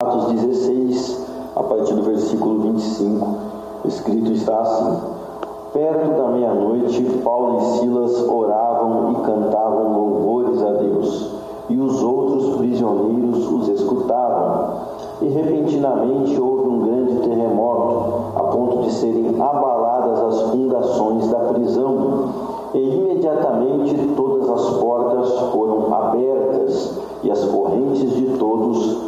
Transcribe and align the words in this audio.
Atos 0.00 0.26
16, 0.26 1.26
a 1.56 1.62
partir 1.64 1.92
do 1.92 2.02
versículo 2.02 2.60
25, 2.72 3.36
escrito 3.84 4.30
está 4.30 4.60
assim: 4.60 4.96
Perto 5.72 6.16
da 6.16 6.28
meia-noite, 6.28 7.02
Paulo 7.24 7.58
e 7.58 7.64
Silas 7.80 8.28
oravam 8.28 9.10
e 9.10 9.14
cantavam 9.26 9.98
louvores 9.98 10.62
a 10.62 10.70
Deus, 10.74 11.34
e 11.68 11.76
os 11.76 12.00
outros 12.00 12.58
prisioneiros 12.58 13.44
os 13.50 13.68
escutavam. 13.70 14.82
E 15.20 15.30
repentinamente 15.30 16.40
houve 16.40 16.68
um 16.68 16.78
grande 16.86 17.16
terremoto, 17.28 18.38
a 18.38 18.42
ponto 18.52 18.82
de 18.82 18.92
serem 18.92 19.34
abaladas 19.40 20.20
as 20.20 20.42
fundações 20.52 21.26
da 21.26 21.40
prisão, 21.40 22.34
e 22.72 22.78
imediatamente 22.78 24.14
todas 24.14 24.48
as 24.48 24.76
portas 24.76 25.40
foram 25.50 25.92
abertas 25.92 27.00
e 27.24 27.32
as 27.32 27.44
correntes 27.46 28.14
de 28.14 28.38
todos 28.38 29.07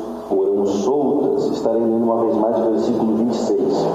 soltas, 0.82 1.46
estarei 1.46 1.80
lendo 1.80 2.04
uma 2.04 2.22
vez 2.22 2.36
mais 2.36 2.58
o 2.58 2.70
versículo 2.70 3.16
26. 3.16 3.86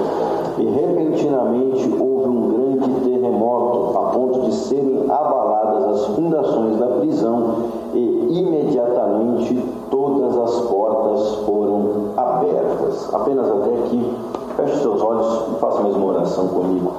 E 0.58 0.64
repentinamente 0.64 1.94
houve 2.00 2.28
um 2.28 2.48
grande 2.48 3.00
terremoto, 3.00 3.98
a 3.98 4.02
ponto 4.10 4.40
de 4.42 4.54
serem 4.54 5.04
abaladas 5.08 5.84
as 6.00 6.06
fundações 6.14 6.78
da 6.78 6.86
prisão, 6.86 7.54
e 7.92 8.38
imediatamente 8.40 9.54
todas 9.90 10.36
as 10.38 10.60
portas 10.66 11.34
foram 11.44 12.12
abertas. 12.16 13.14
Apenas 13.14 13.48
até 13.50 13.74
aqui, 13.74 14.12
feche 14.56 14.76
seus 14.80 15.02
olhos 15.02 15.48
e 15.52 15.60
faça 15.60 15.80
a 15.80 15.82
mesma 15.84 16.06
oração 16.06 16.48
comigo. 16.48 16.92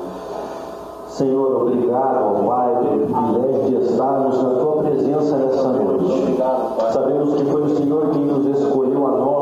Senhor, 1.17 1.63
obrigado, 1.63 2.45
Pai, 2.45 2.77
pelo 2.77 3.07
privilégio 3.07 3.79
de 3.79 3.85
estarmos 3.85 4.43
na 4.43 4.49
Tua 4.51 4.83
presença 4.83 5.35
nessa 5.37 5.69
noite. 5.69 6.37
Sabemos 6.93 7.33
que 7.33 7.45
foi 7.45 7.61
o 7.63 7.75
Senhor 7.75 8.09
quem 8.11 8.25
nos 8.25 8.45
escolheu 8.45 9.07
a 9.07 9.11
nós 9.11 9.36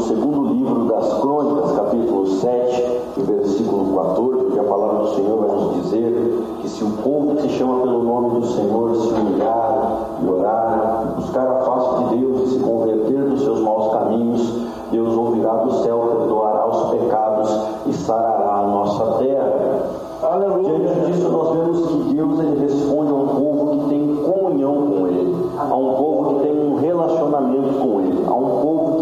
segundo 0.00 0.52
livro 0.52 0.84
das 0.86 1.20
Crônicas, 1.20 1.72
capítulo 1.72 2.26
7, 2.26 3.00
versículo 3.18 3.96
14, 3.96 4.52
que 4.52 4.58
a 4.58 4.64
palavra 4.64 4.98
do 4.98 5.14
Senhor 5.14 5.38
vai 5.38 5.56
nos 5.56 5.82
dizer 5.82 6.44
que 6.60 6.68
se 6.68 6.84
o 6.84 6.90
povo 7.02 7.36
que 7.36 7.42
se 7.42 7.48
chama 7.50 7.80
pelo 7.80 8.02
nome 8.02 8.40
do 8.40 8.46
Senhor 8.46 8.94
se 8.96 9.08
humilhar 9.08 10.18
e 10.22 10.28
orar, 10.28 11.14
buscar 11.16 11.46
a 11.46 11.60
face 11.60 12.04
de 12.04 12.16
Deus 12.16 12.42
e 12.42 12.54
se 12.54 12.58
converter 12.60 13.24
dos 13.24 13.42
seus 13.42 13.60
maus 13.60 13.92
caminhos, 13.92 14.70
Deus 14.90 15.16
ouvirá 15.16 15.54
do 15.56 15.72
céu, 15.82 16.16
perdoará 16.18 16.68
os 16.68 16.90
pecados 16.90 17.50
e 17.86 17.92
sarará 17.92 18.58
a 18.58 18.66
nossa 18.66 19.04
terra. 19.18 20.00
Aleluia. 20.22 20.78
Diante 20.78 21.12
disso, 21.12 21.28
nós 21.28 21.56
vemos 21.56 21.86
que 21.86 22.14
Deus 22.14 22.40
ele 22.40 22.60
responde 22.60 23.10
a 23.10 23.14
um 23.14 23.28
povo 23.28 23.70
que 23.70 23.88
tem 23.88 24.16
comunhão 24.16 24.74
com 24.74 25.06
Ele, 25.06 25.36
a 25.58 25.74
um 25.74 25.94
povo 25.94 26.34
que 26.34 26.46
tem 26.46 26.58
um 26.58 26.76
relacionamento 26.76 27.74
com 27.80 28.00
Ele, 28.00 28.24
a 28.26 28.34
um 28.34 28.60
povo 28.60 28.99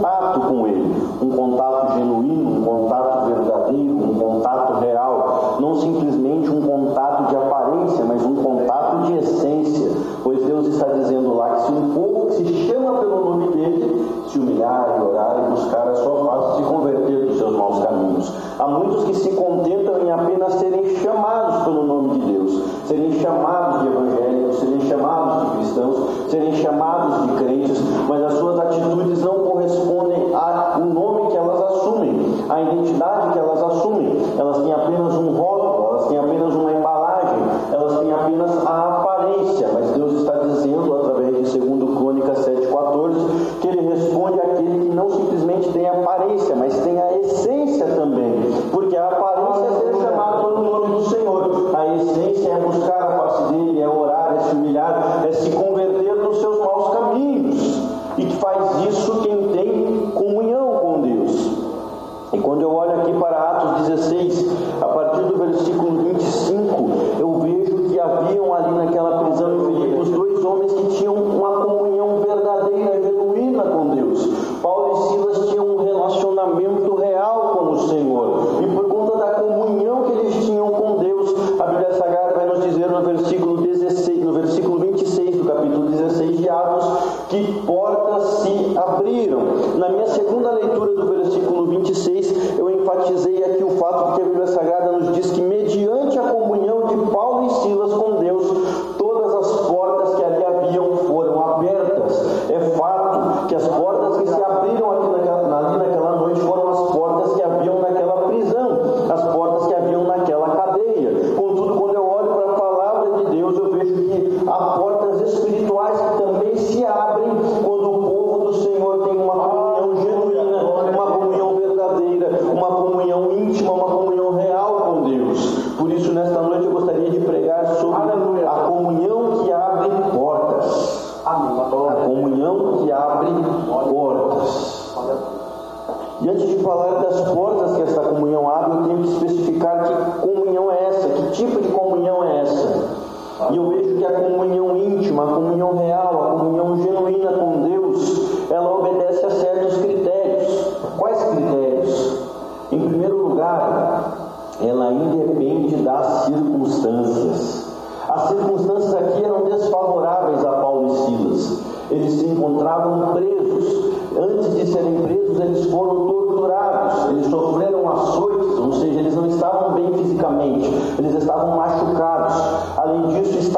contato 0.00 0.40
com 0.40 0.66
ele, 0.66 0.94
um 1.22 1.30
contato 1.30 1.67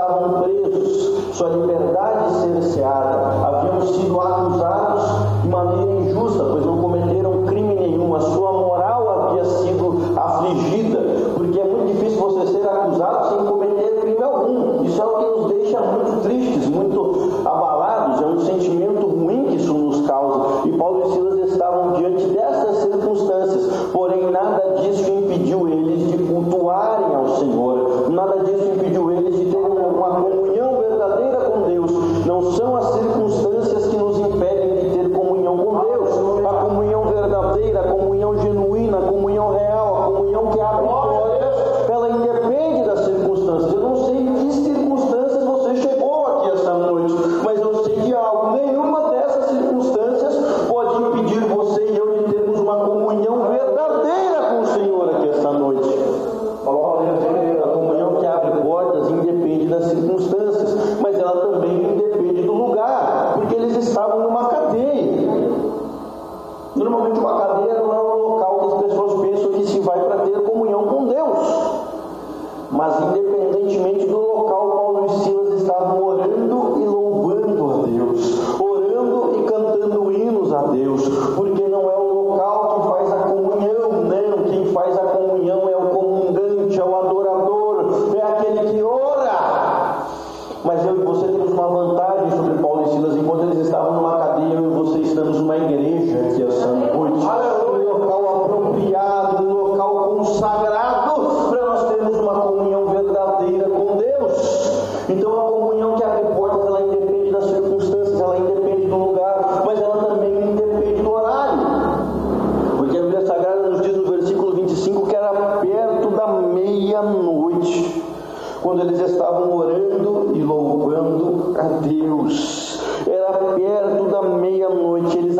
estavam 0.00 0.42
presos, 0.42 1.36
sua 1.36 1.50
liberdade 1.50 2.34
cerceada, 2.40 3.46
haviam 3.46 3.86
sido 3.86 4.20
acusados 4.20 4.89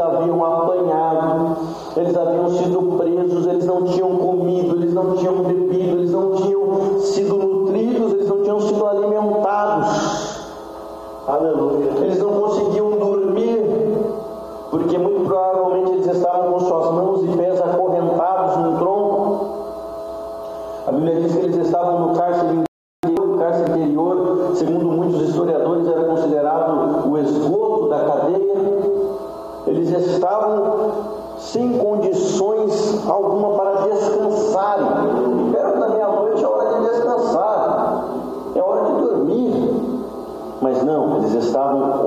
haviam 0.00 0.44
apanhado, 0.44 1.56
eles 1.96 2.16
haviam 2.16 2.50
sido 2.50 2.96
presos, 2.98 3.46
eles 3.46 3.66
não 3.66 3.84
tinham 3.84 4.16
comido, 4.16 4.76
eles 4.76 4.94
não 4.94 5.16
tinham 5.16 5.34
bebido, 5.42 5.98
eles 5.98 6.10
não 6.10 6.36
tinham 6.36 6.98
sido 7.00 7.36
nutridos, 7.36 8.12
eles 8.12 8.28
não 8.28 8.42
tinham 8.42 8.60
sido 8.60 8.86
alimentados. 8.86 10.40
Aleluia. 11.28 11.90
Eles 11.98 12.18
não 12.18 12.32
conseguiam 12.32 12.90
dormir, 12.92 13.62
porque 14.70 14.98
muito 14.98 15.26
provavelmente 15.26 15.92
eles 15.92 16.06
estavam 16.06 16.52
com 16.52 16.60
suas 16.60 16.92
mãos 16.92 17.24
e 17.24 17.36
pés 17.36 17.60
acorrentados 17.60 18.56
no 18.56 18.78
tronco. 18.78 19.46
A 20.86 20.92
Bíblia 20.92 21.20
diz 21.20 21.36
que 21.36 21.44
eles 21.44 21.56
estavam 21.58 22.08
no 22.08 22.14
cárcere 22.16 22.69
estavam 30.20 30.90
sem 31.38 31.78
condições 31.78 33.08
alguma 33.08 33.56
para 33.56 33.86
descansarem. 33.86 34.86
Perto 35.50 35.80
da 35.80 35.88
meia-noite 35.88 36.44
é 36.44 36.46
hora 36.46 36.74
de 36.74 36.88
descansar, 36.90 38.04
é 38.54 38.62
hora 38.62 38.84
de 38.84 39.00
dormir. 39.00 39.80
Mas 40.60 40.82
não, 40.84 41.16
eles 41.16 41.32
estavam 41.32 41.99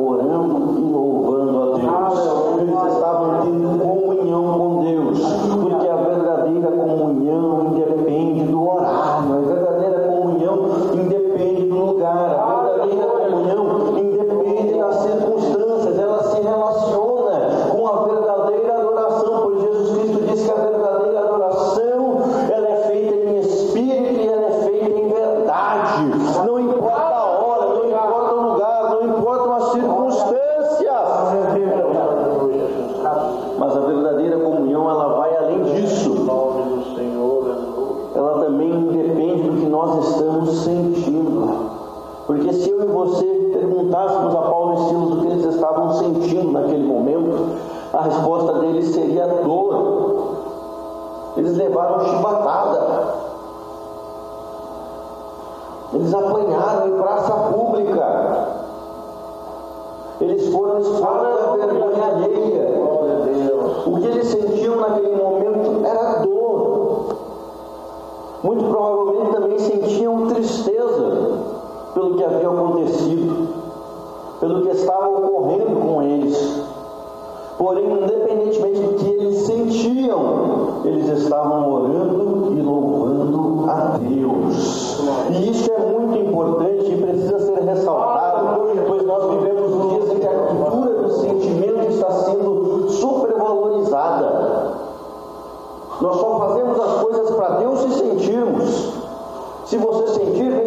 Deus. 84.04 85.00
E 85.32 85.50
isso 85.50 85.72
é 85.72 85.78
muito 85.80 86.18
importante 86.18 86.92
e 86.92 87.02
precisa 87.02 87.40
ser 87.40 87.62
ressaltado, 87.64 88.62
pois 88.88 89.06
nós 89.06 89.30
vivemos 89.32 89.90
dias 89.92 90.12
em 90.12 90.20
que 90.20 90.28
a 90.28 90.32
cultura 90.32 90.94
do 91.02 91.10
sentimento 91.14 91.90
está 91.90 92.12
sendo 92.12 92.90
supervalorizada. 92.90 94.74
Nós 96.02 96.16
só 96.18 96.40
fazemos 96.40 96.80
as 96.80 97.02
coisas 97.02 97.32
para 97.32 97.50
Deus 97.58 97.80
se 97.80 97.92
sentirmos. 97.94 98.94
Se 99.66 99.78
você 99.78 100.08
sentir, 100.08 100.63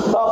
the 0.00 0.29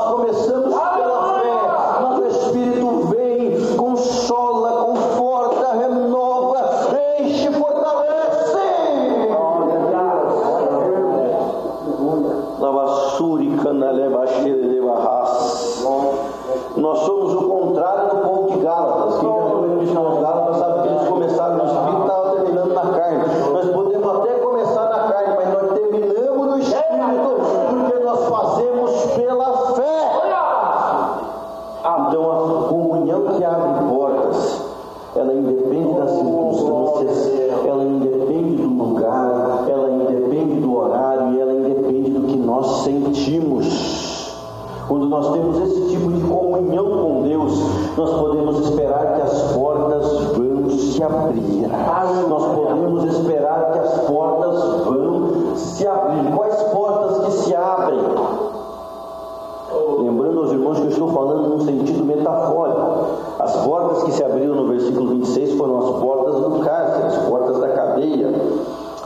As 63.39 63.57
portas 63.65 64.03
que 64.03 64.13
se 64.13 64.25
abriram 64.25 64.57
no 64.57 64.69
versículo 64.69 65.11
26 65.11 65.55
foram 65.55 65.79
as 65.79 65.91
portas 66.01 66.35
do 66.37 66.65
cárcere, 66.65 67.07
as 67.07 67.17
portas 67.29 67.59
da 67.61 67.69
cadeia. 67.69 68.33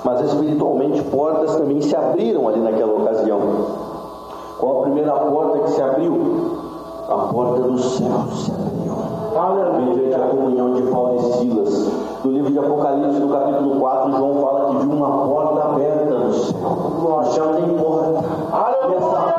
Mas 0.04 0.20
espiritualmente, 0.22 1.02
portas 1.04 1.54
também 1.56 1.80
se 1.80 1.94
abriram 1.94 2.48
ali 2.48 2.60
naquela 2.60 2.92
ocasião. 2.92 3.40
Qual 4.58 4.80
a 4.80 4.82
primeira 4.82 5.12
porta 5.12 5.58
que 5.60 5.70
se 5.70 5.82
abriu? 5.82 6.16
A 7.08 7.16
porta 7.32 7.62
do 7.62 7.78
céu 7.78 8.24
se 8.34 8.50
abriu. 8.50 8.92
Aleluia, 9.38 10.16
a 10.16 10.28
comunhão 10.28 10.74
de 10.74 10.82
Paulo 10.82 11.16
e 11.16 11.32
Silas. 11.34 11.92
No 12.24 12.30
livro 12.32 12.50
de 12.50 12.58
Apocalipse, 12.58 13.18
no 13.18 13.28
capítulo 13.28 13.80
4, 13.80 14.12
João 14.12 14.42
fala 14.42 14.70
que 14.70 14.86
viu 14.86 14.96
uma 14.96 15.26
porta 15.26 15.68
aberta 15.68 16.04
no 16.04 16.32
céu. 16.32 16.60
No 16.60 17.24
céu 17.32 17.54
tem 17.54 17.76
porta. 17.78 18.24
Aleluia. 18.52 19.31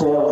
fail 0.00 0.29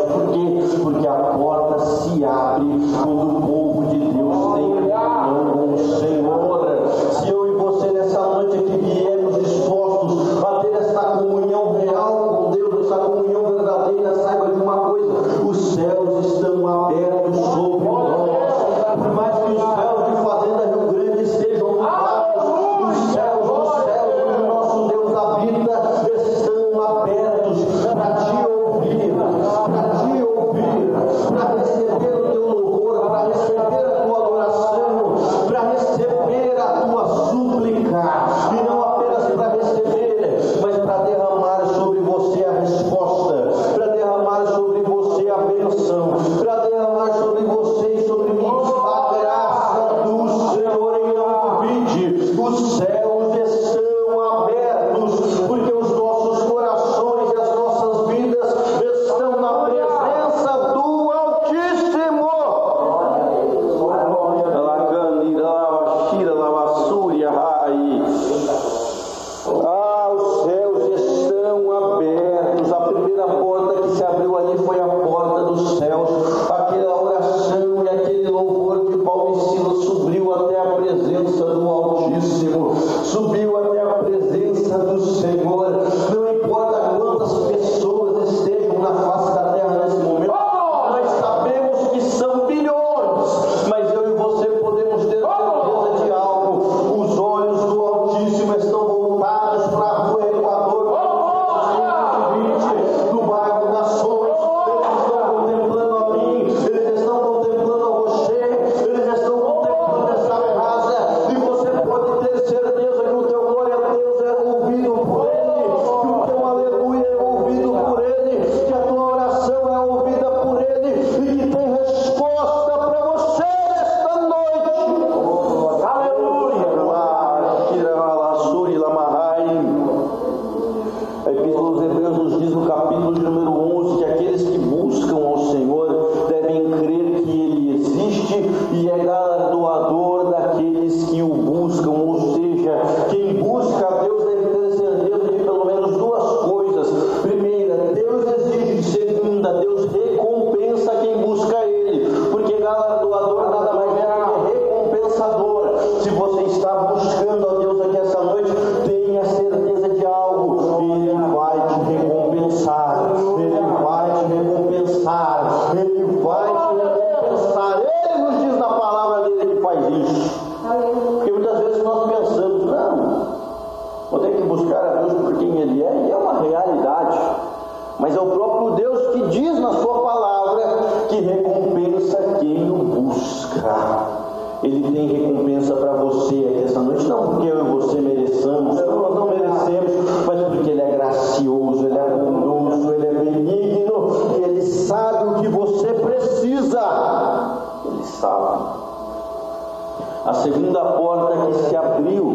a 200.28 200.34
segunda 200.34 200.84
porta 200.84 201.46
que 201.46 201.54
se 201.54 201.74
abriu 201.74 202.34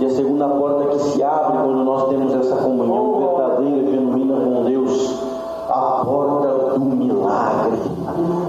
e 0.00 0.04
a 0.04 0.10
segunda 0.10 0.48
porta 0.48 0.86
que 0.86 0.98
se 0.98 1.22
abre 1.22 1.58
quando 1.58 1.84
nós 1.84 2.08
temos 2.08 2.34
essa 2.34 2.56
comunhão 2.56 3.04
oh, 3.04 3.16
oh. 3.16 3.36
verdadeira 3.36 3.76
e 3.78 3.90
genuína 3.92 4.34
com 4.34 4.64
Deus, 4.64 5.22
a 5.68 6.02
porta 6.04 6.78
do 6.78 6.80
milagre. 6.80 7.78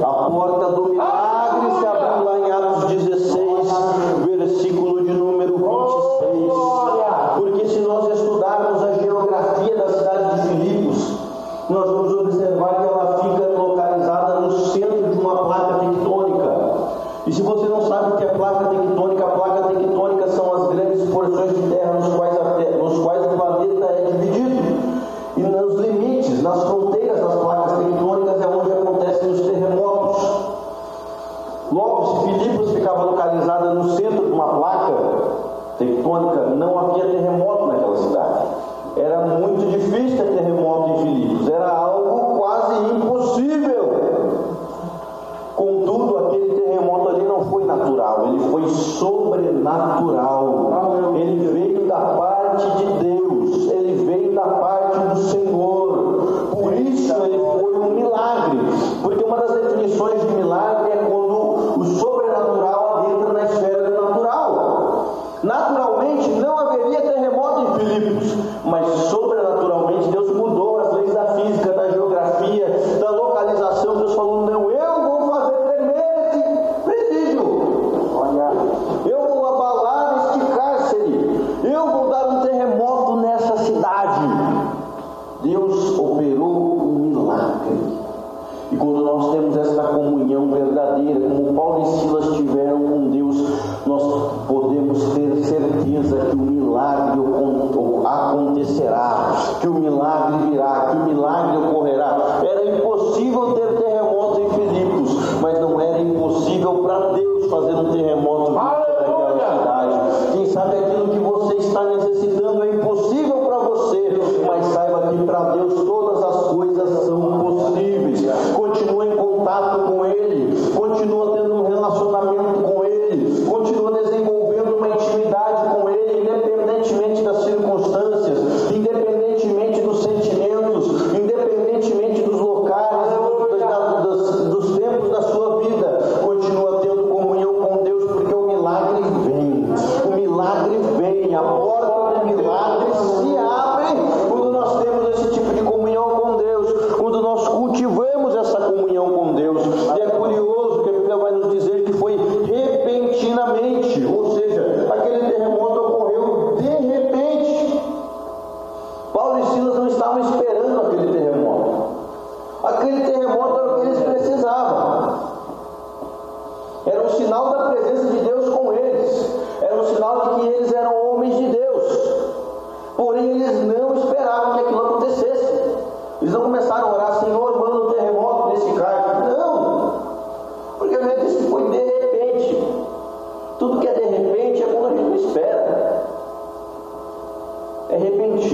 A 0.02 0.30
porta 0.30 0.72
do 0.72 0.90
milagre. 0.90 1.29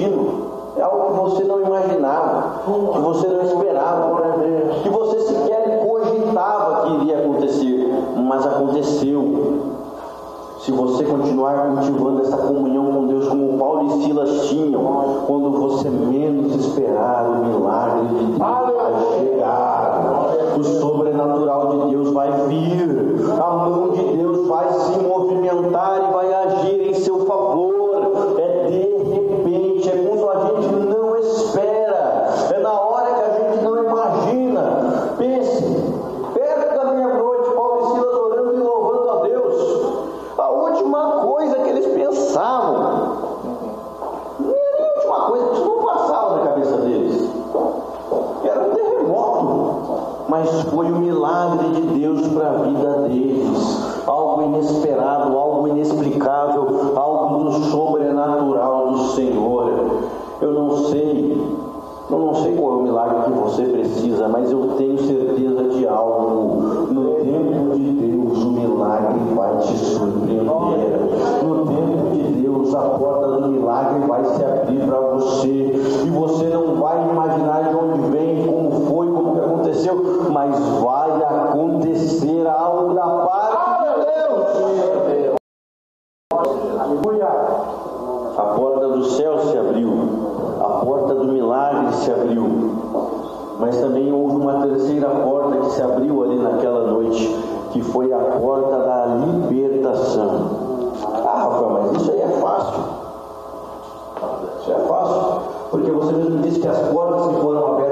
É 0.02 0.82
algo 0.82 1.14
que 1.14 1.20
você 1.20 1.44
não 1.46 1.62
imaginava, 1.62 2.62
que 2.66 3.00
você 3.00 3.28
não 3.28 3.44
esperava, 3.44 4.22
que 4.84 4.90
você 4.90 5.20
sequer 5.22 5.88
cogitava 5.88 6.86
que 6.86 6.94
iria 6.96 7.20
acontecer, 7.20 7.94
mas 8.18 8.46
aconteceu. 8.46 9.76
Se 10.60 10.72
você 10.72 11.04
continuar 11.04 11.76
cultivando 11.76 12.22
essa 12.22 12.38
comunhão 12.38 12.92
com 12.92 13.08
Deus, 13.08 13.28
como 13.28 13.58
Paulo 13.58 13.86
e 13.86 14.04
Silas 14.04 14.48
tinham, 14.48 14.82
quando 15.28 15.52
você 15.52 15.90
menos 15.90 16.56
esperar, 16.56 17.30
o 17.30 17.46
milagre 17.46 18.08
de 18.08 18.26
Deus 18.26 18.38
vai 18.38 19.20
chegar, 19.20 20.56
o 20.58 20.64
sobrenatural 20.64 21.68
de 21.68 21.92
Deus 21.92 22.12
vai 22.12 22.32
vir, 22.48 23.30
a 23.32 23.52
mão 23.52 23.90
de 23.92 24.04
Deus 24.18 24.48
vai 24.48 24.68
se 24.72 25.00
movimentar 25.00 26.10
e 26.10 26.14
vai 26.14 26.34
agir 26.34 26.85
sobre 52.46 52.46
a 52.46 52.52
vida 52.52 52.92
deles, 53.08 54.04
algo 54.06 54.44
inesperado, 54.44 55.38
algo 55.38 55.68
inexplicável, 55.70 56.94
algo 56.96 57.44
do 57.46 57.52
sobrenatural 57.66 58.92
do 58.92 58.98
Senhor. 59.10 59.72
Eu 60.42 60.52
não 60.52 60.78
sei, 60.90 61.38
eu 62.10 62.20
não 62.20 62.36
sei 62.36 62.56
qual 62.56 62.74
é 62.74 62.76
o 62.78 62.82
milagre 62.84 63.24
que 63.24 63.32
você 63.32 63.64
precisa, 63.64 64.28
mas 64.28 64.52
eu 64.52 64.76
tenho 64.78 64.98
certeza 65.00 65.64
de 65.70 65.88
algo. 65.88 66.94
No 66.94 67.16
tempo 67.16 67.76
de 67.76 67.92
Deus, 67.92 68.44
o 68.44 68.52
milagre 68.52 69.20
vai 69.34 69.58
te 69.60 69.78
surpreender. 69.78 70.44
No 71.44 71.66
tempo 71.66 72.10
de 72.14 72.24
Deus, 72.42 72.76
a 72.76 72.82
porta 72.82 73.28
do 73.28 73.48
milagre 73.48 74.08
vai 74.08 74.24
se 74.26 74.44
abrir 74.44 74.86
para 74.86 75.00
você 75.00 75.50
e 76.06 76.10
você 76.10 76.46
não 76.46 76.76
vai 76.76 77.10
imaginar 77.10 77.65
mas 93.60 93.78
também 93.78 94.12
houve 94.12 94.36
uma 94.36 94.62
terceira 94.62 95.10
porta 95.10 95.58
que 95.58 95.72
se 95.72 95.82
abriu 95.82 96.24
ali 96.24 96.38
naquela 96.38 96.92
noite, 96.92 97.36
que 97.72 97.82
foi 97.82 98.12
a 98.12 98.18
porta 98.18 98.78
da 98.78 99.06
libertação. 99.50 100.92
Ah, 101.04 101.44
Rafael, 101.44 101.70
mas 101.70 102.02
isso 102.02 102.12
aí 102.12 102.22
é 102.22 102.28
fácil. 102.28 102.84
Isso 104.62 104.72
é 104.72 104.80
fácil, 104.88 105.42
porque 105.72 105.92
você 105.92 106.14
mesmo 106.14 106.42
disse 106.42 106.60
que 106.60 106.68
as 106.68 106.80
portas 106.90 107.28
que 107.28 107.42
foram 107.42 107.74
abertas 107.74 107.85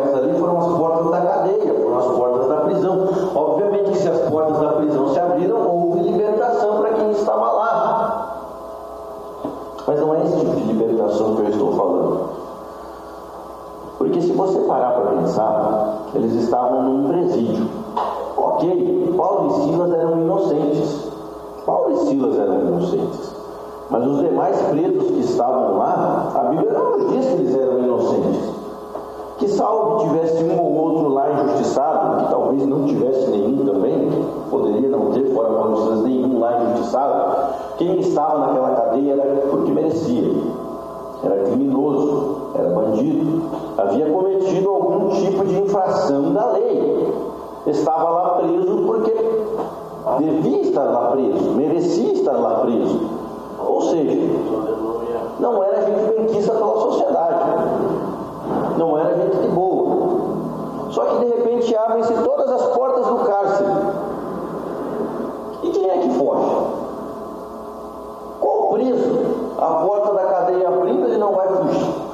se 14.24 14.32
você 14.32 14.60
parar 14.60 14.92
para 14.92 15.12
pensar, 15.18 16.08
eles 16.16 16.34
estavam 16.34 16.84
num 16.84 17.08
presídio. 17.10 17.68
Ok, 18.38 19.14
Paulo 19.18 19.48
e 19.48 19.64
Silas 19.64 19.94
eram 19.94 20.22
inocentes. 20.22 21.12
Paulo 21.66 21.92
e 21.92 21.98
Silas 22.08 22.40
eram 22.40 22.62
inocentes. 22.62 23.36
Mas 23.90 24.08
os 24.08 24.20
demais 24.22 24.62
presos 24.64 25.08
que 25.12 25.20
estavam 25.20 25.78
lá, 25.78 26.32
a 26.36 26.44
Bíblia 26.46 26.72
não 26.72 27.08
diz 27.10 27.26
que 27.26 27.34
eles 27.34 27.56
eram 27.56 27.80
inocentes. 27.80 28.50
Que 29.38 29.48
salvo 29.50 30.08
tivesse 30.08 30.44
um 30.44 30.62
ou 30.62 30.74
outro 30.74 31.10
lá 31.10 31.30
injustiçado, 31.32 32.24
que 32.24 32.32
talvez 32.32 32.66
não 32.66 32.86
tivesse 32.86 33.30
nenhum 33.30 33.66
também, 33.66 34.10
poderia 34.50 34.90
não 34.90 35.12
ter, 35.12 35.34
fora 35.34 35.50
e 35.50 35.78
Silas, 35.78 36.04
nenhum 36.04 36.40
lá 36.40 36.64
injustiçado. 36.64 37.54
Quem 37.78 38.00
estava 38.00 38.38
naquela 38.40 38.72
cadeia 38.72 39.14
era 39.14 39.48
porque 39.48 39.72
merecia. 39.72 40.32
Era 41.24 41.44
criminoso, 41.44 42.43
era 42.56 42.70
bandido, 42.70 43.50
havia 43.78 44.12
cometido 44.12 44.70
algum 44.70 45.10
tipo 45.10 45.46
de 45.46 45.60
infração 45.60 46.34
da 46.34 46.52
lei. 46.52 47.14
Estava 47.66 48.10
lá 48.10 48.30
preso 48.40 48.84
porque 48.86 49.12
devia 50.20 50.62
estar 50.62 50.84
lá 50.84 51.12
preso, 51.12 51.52
merecia 51.52 52.14
estar 52.14 52.34
lá 52.34 52.60
preso. 52.60 53.00
Ou 53.60 53.82
seja, 53.84 54.30
não 55.40 55.64
era 55.64 55.86
gente 55.86 56.16
benquista 56.16 56.54
pela 56.54 56.80
sociedade, 56.80 57.50
não 58.78 58.98
era 59.00 59.16
gente 59.16 59.38
de 59.38 59.48
boa. 59.48 59.94
Só 60.92 61.06
que 61.06 61.26
de 61.26 61.32
repente 61.32 61.76
abrem-se 61.76 62.14
todas 62.14 62.52
as 62.52 62.68
portas 62.76 63.08
do 63.08 63.16
cárcere. 63.26 63.70
E 65.64 65.70
quem 65.70 65.90
é 65.90 65.98
que 66.00 66.10
foge? 66.10 66.68
Qual 68.40 68.68
preso? 68.74 69.20
A 69.58 69.66
porta 69.86 70.14
da 70.14 70.26
cadeia 70.26 70.68
abrindo, 70.68 71.06
ele 71.06 71.18
não 71.18 71.32
vai 71.32 71.48
fugir. 71.48 72.13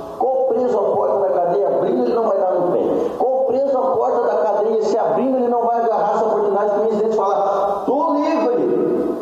Preso 0.60 0.78
a 0.78 0.82
porta 0.82 1.20
da 1.20 1.30
cadeia 1.30 1.68
abrindo, 1.70 2.04
ele 2.04 2.14
não 2.14 2.28
vai 2.28 2.38
dar 2.38 2.52
no 2.52 2.74
pé. 2.74 2.80
Qual 3.18 3.46
preso 3.46 3.78
a 3.78 3.82
porta 3.82 4.24
da 4.24 4.36
cadeia 4.44 4.84
se 4.84 4.98
abrindo, 4.98 5.38
ele 5.38 5.48
não 5.48 5.62
vai 5.64 5.80
agarrar 5.80 6.16
essa 6.16 6.26
oportunidade 6.26 6.72
que 6.72 6.76
o 6.76 6.82
presidente 6.82 7.16
fala, 7.16 7.84
tô 7.86 8.14
livre. 8.16 9.16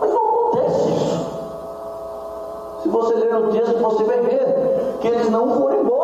Mas 0.00 0.14
não 0.14 0.24
acontece 0.24 0.90
isso. 0.92 1.26
Se 2.84 2.88
você 2.88 3.14
ler 3.16 3.36
o 3.36 3.48
texto, 3.52 3.78
você 3.82 4.04
vai 4.04 4.20
ver 4.20 4.96
que 5.02 5.08
eles 5.08 5.28
não 5.28 5.60
foram 5.60 5.82
embora. 5.82 6.03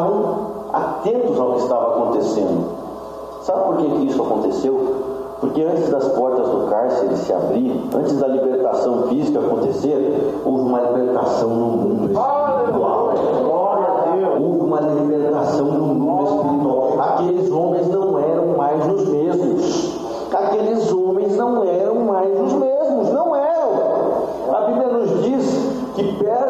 Estavam 0.00 0.50
atentos 0.72 1.38
ao 1.38 1.52
que 1.52 1.58
estava 1.58 1.86
acontecendo. 1.88 2.64
Sabe 3.42 3.64
por 3.64 3.76
que, 3.76 3.84
isso 4.04 4.22
aconteceu? 4.22 4.94
Porque 5.40 5.62
antes 5.62 5.88
das 5.88 6.06
portas 6.08 6.48
do 6.48 6.68
cárcere 6.68 7.16
se 7.16 7.32
abrir, 7.32 7.88
antes 7.94 8.18
da 8.18 8.26
libertação 8.26 9.08
física 9.08 9.40
acontecer, 9.40 10.40
houve 10.44 10.62
uma 10.62 10.80
libertação 10.80 11.48
no 11.48 11.66
mundo 11.66 12.12
espiritual. 12.12 13.14
Houve 14.38 14.60
uma 14.60 14.80
libertação 14.80 15.66
no 15.66 15.94
mundo 15.94 16.24
espiritual. 16.24 17.00
Aqueles 17.00 17.50
homens 17.50 17.88
não 17.88 18.18
eram 18.18 18.46
mais 18.56 18.86
os 18.86 19.08
mesmos. 19.08 20.00
Aqueles 20.32 20.92
homens 20.92 21.36
não 21.36 21.64
eram 21.64 21.94
mais 21.94 22.40
os 22.40 22.52
mesmos. 22.52 23.10
Não 23.10 23.34
eram. 23.34 23.70
A 24.54 24.60
Bíblia 24.66 24.88
nos 24.88 25.22
diz 25.22 25.70
que 25.94 26.16
perto 26.22 26.49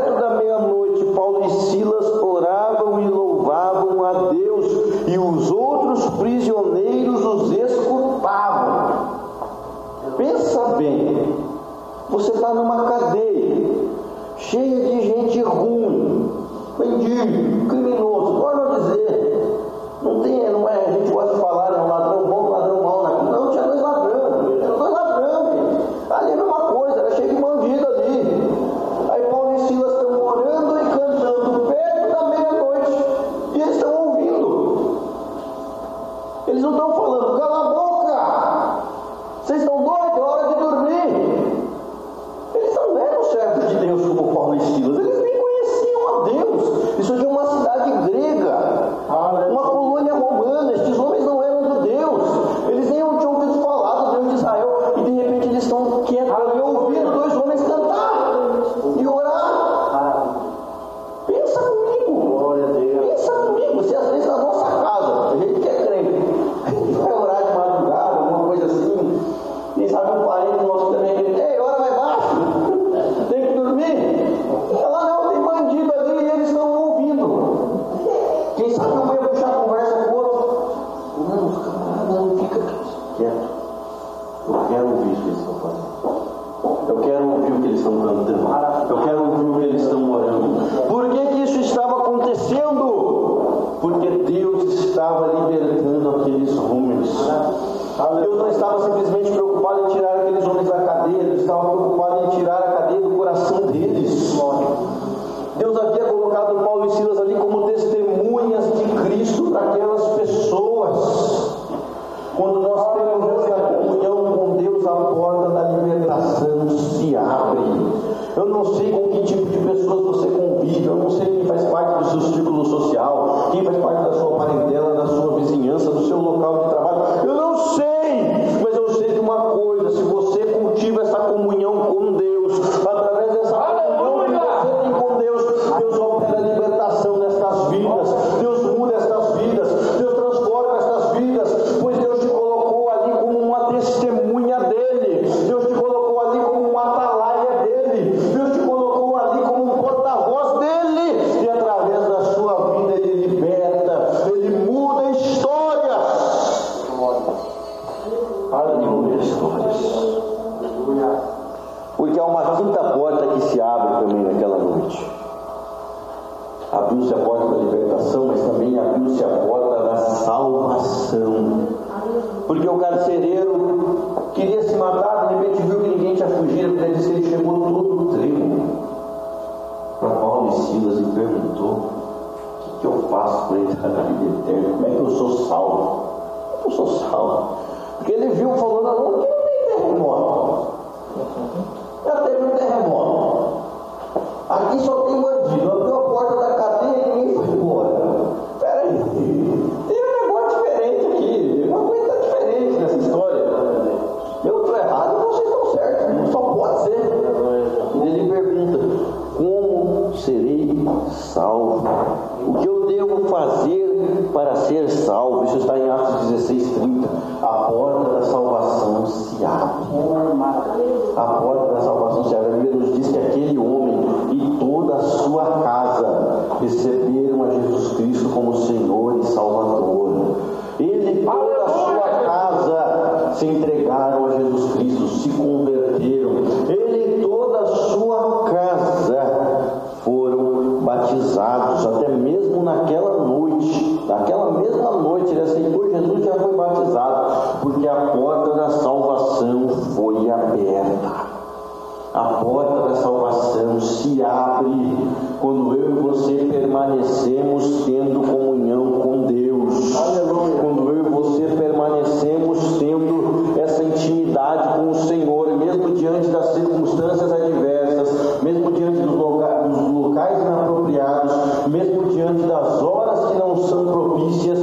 A 252.20 252.34
porta 252.34 252.90
da 252.90 252.96
salvação 252.96 253.80
se 253.80 254.22
abre 254.22 254.94
quando 255.40 255.74
eu 255.74 255.90
e 255.90 256.02
você 256.02 256.34
permanecemos 256.52 257.84
tendo 257.86 258.20
comunhão 258.20 259.00
com 259.00 259.22
Deus. 259.22 259.96
Aleluia. 259.96 260.60
Quando 260.60 260.90
eu 260.90 261.06
e 261.06 261.08
você 261.08 261.44
permanecemos 261.56 262.78
tendo 262.78 263.58
essa 263.58 263.82
intimidade 263.82 264.68
com 264.74 264.90
o 264.90 264.94
Senhor, 264.96 265.56
mesmo 265.56 265.94
diante 265.94 266.28
das 266.28 266.52
circunstâncias 266.52 267.32
adversas, 267.32 268.42
mesmo 268.42 268.70
diante 268.72 268.98
dos 269.00 269.16
locais, 269.16 269.68
dos 269.72 269.90
locais 269.90 270.42
inapropriados, 270.42 271.32
mesmo 271.68 272.04
diante 272.10 272.42
das 272.42 272.82
horas 272.82 273.30
que 273.30 273.38
não 273.38 273.56
são 273.56 273.86
propícias, 273.86 274.58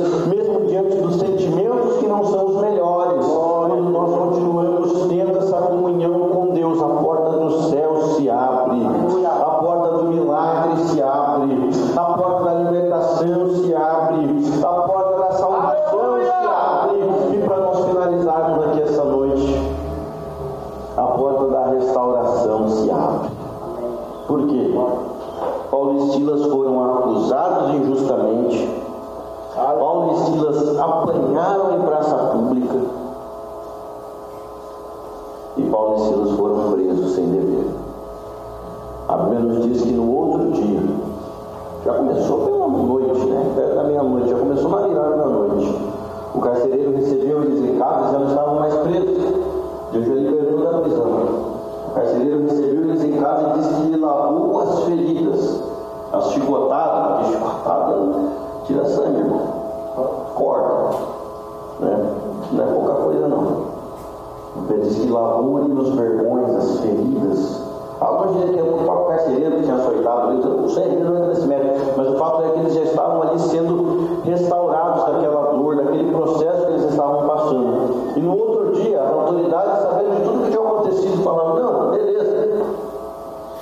não 70.86 71.28
não 71.28 71.48
mérito, 71.48 71.94
mas 71.98 72.08
o 72.08 72.18
fato 72.18 72.44
é 72.44 72.50
que 72.50 72.60
eles 72.60 72.74
já 72.74 72.82
estavam 72.82 73.22
ali 73.24 73.40
sendo 73.40 74.22
restaurados 74.24 75.06
daquela 75.06 75.52
dor, 75.54 75.76
daquele 75.78 76.12
processo 76.12 76.66
que 76.66 76.72
eles 76.74 76.92
estavam 76.92 77.28
passando. 77.28 78.18
E 78.18 78.20
no 78.20 78.38
outro 78.38 78.74
dia, 78.82 79.02
as 79.02 79.12
autoridades, 79.12 79.84
sabendo 79.84 80.16
de 80.16 80.22
tudo 80.24 80.44
que 80.44 80.52
tinha 80.52 80.62
acontecido, 80.62 81.24
falaram: 81.24 81.56
não, 81.56 81.92
beleza, 81.92 82.66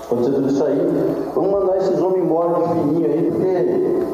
aconteceu 0.05 0.41
isso 0.47 0.63
aí, 0.63 1.29
vamos 1.33 1.51
mandar 1.51 1.77
esses 1.77 2.01
homens 2.01 2.23
embora 2.23 2.53
de 2.53 2.73
fininho 2.73 3.05
aí, 3.05 3.31
porque 3.31 4.05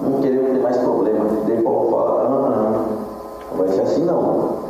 não 0.00 0.20
queremos 0.20 0.50
ter 0.52 0.62
mais 0.62 0.76
problema. 0.78 1.24
Daí 1.46 1.62
Paulo 1.62 1.90
fala: 1.90 2.20
ah, 2.20 2.28
não, 2.28 3.50
não 3.50 3.58
vai 3.58 3.68
ser 3.68 3.82
assim 3.82 4.04
não. 4.04 4.68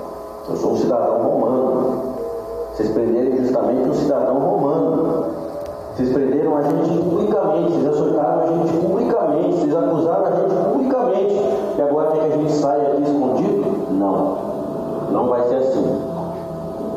Eu 0.48 0.56
sou 0.56 0.72
um 0.72 0.76
cidadão 0.76 1.22
romano. 1.22 2.02
Vocês 2.72 2.90
prenderam 2.90 3.36
justamente 3.36 3.88
um 3.88 3.94
cidadão 3.94 4.38
romano. 4.38 5.24
Vocês 5.94 6.12
prenderam 6.48 6.56
a 6.56 6.62
gente 6.62 6.98
publicamente, 7.04 7.72
vocês 7.72 7.86
açoitaram 7.86 8.42
a 8.42 8.46
gente 8.46 8.86
publicamente, 8.86 9.54
vocês 9.56 9.76
acusaram 9.76 10.26
a 10.26 10.30
gente 10.30 10.54
publicamente. 10.72 11.34
E 11.76 11.82
agora 11.82 12.10
quer 12.12 12.20
que 12.20 12.32
a 12.32 12.36
gente 12.36 12.52
saia 12.52 12.88
aqui 12.88 13.02
escondido? 13.02 13.92
Não. 13.92 14.38
Não 15.12 15.28
vai 15.28 15.42
ser 15.48 15.56
assim. 15.56 15.84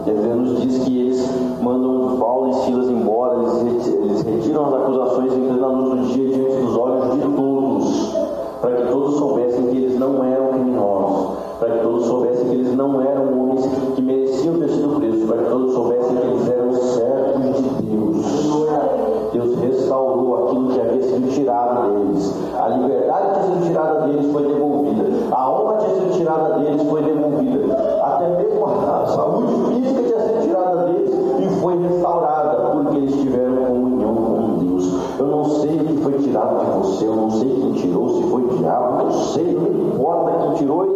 Deus 0.05 0.35
nos 0.35 0.61
diz 0.61 0.83
que 0.83 0.99
eles 0.99 1.61
mandam 1.61 2.17
Paulo 2.17 2.49
e 2.49 2.53
Silas 2.65 2.89
embora, 2.89 3.37
eles, 3.37 3.87
eles 3.87 4.21
retiram 4.23 4.65
as 4.65 4.73
acusações 4.73 5.31
a 5.31 5.67
luz 5.67 5.89
do 5.89 6.13
dia 6.13 6.27
diante 6.27 6.55
dos 6.55 6.75
olhos 6.75 7.13
de 7.13 7.35
todos, 7.35 8.15
para 8.61 8.71
que 8.71 8.87
todos 8.87 9.17
soubessem 9.17 9.67
que 9.67 9.77
eles 9.77 9.99
não 9.99 10.23
eram 10.23 10.47
criminosos, 10.47 11.37
para 11.61 11.75
que 11.75 11.83
todos 11.83 12.07
soubessem 12.07 12.49
que 12.49 12.55
eles 12.55 12.75
não 12.75 12.99
eram 13.01 13.39
homens 13.39 13.63
que 13.95 14.01
mereciam 14.01 14.59
ter 14.59 14.69
sido 14.69 14.95
presos, 14.99 15.29
para 15.29 15.37
que 15.37 15.49
todos 15.49 15.73
soubessem 15.73 16.17
que 16.17 16.25
eles 16.25 16.49
eram 16.49 16.73
servos 16.73 17.57
de 17.57 17.85
Deus. 17.85 19.31
Deus 19.31 19.59
restaurou 19.59 20.47
aquilo 20.47 20.69
que 20.69 20.81
havia 20.81 21.03
sido 21.03 21.31
tirado 21.31 21.87
deles. 21.87 22.35
A 22.59 22.67
liberdade 22.67 23.27
que 23.27 23.33
tinha 23.33 23.53
sido 23.53 23.67
tirada 23.67 24.07
deles 24.07 24.31
foi 24.31 24.43
devolvida. 24.43 25.35
A 25.35 25.51
honra 25.51 25.77
que 25.77 25.85
tinha 25.85 25.95
sido 25.97 26.17
tirada 26.17 26.57
deles 26.57 26.81
foi 26.89 27.01
devolvida. 27.03 27.75
Até 28.01 28.27
mesmo 28.37 28.65
a 28.65 29.05
saúde 29.05 29.53
física 29.75 30.01
tinha 30.01 30.19
sido 30.19 30.41
tirada 30.41 30.85
deles 30.87 31.11
e 31.41 31.61
foi 31.61 31.77
restaurada, 31.77 32.57
porque 32.71 32.97
eles 32.97 33.13
tiveram 33.13 33.55
comunhão 33.65 34.15
com 34.15 34.57
Deus. 34.65 34.93
Eu 35.19 35.27
não 35.27 35.45
sei 35.45 35.75
o 35.75 35.85
que 35.85 35.97
foi 35.97 36.13
tirado 36.13 36.59
de 36.59 36.71
você, 36.79 37.05
eu 37.05 37.15
não 37.15 37.29
sei 37.29 37.49
quem 37.49 37.73
tirou, 37.73 38.09
se 38.09 38.23
foi 38.23 38.45
o 38.45 38.57
diabo, 38.57 39.03
não 39.03 39.11
sei, 39.11 39.53
não 39.53 39.93
importa 39.93 40.31
quem 40.39 40.53
tirou 40.55 40.90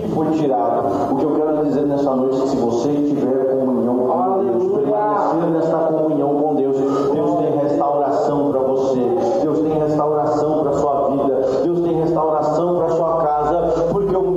que 0.00 0.08
foi 0.08 0.26
tirado. 0.32 1.12
O 1.12 1.16
que 1.16 1.24
eu 1.24 1.34
quero 1.34 1.64
dizer 1.66 1.86
nessa 1.86 2.14
noite 2.14 2.38
é 2.38 2.42
que 2.42 2.48
se 2.48 2.56
você 2.56 2.88
tiver 2.92 3.56
comunhão 3.56 3.98
com 3.98 4.44
Deus, 4.44 4.82
permanecer 4.84 5.50
nessa 5.50 5.76
comunhão 5.76 6.34
com 6.34 6.54
Deus, 6.54 6.76
Deus 7.12 7.38
tem 7.38 7.58
restauração 7.58 8.50
para 8.50 8.60
você, 8.60 9.00
Deus 9.42 9.58
tem 9.60 9.78
restauração 9.78 10.62
para 10.62 10.72
sua 10.74 11.08
vida, 11.10 11.40
Deus 11.64 11.80
tem 11.80 11.94
restauração 11.94 12.76
para 12.76 12.88
sua 12.90 13.16
casa, 13.18 13.84
porque 13.90 14.16
o 14.16 14.32